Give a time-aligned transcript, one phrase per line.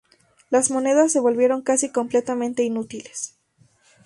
[0.49, 3.35] Las monedas se volvieron casi completamente inútiles.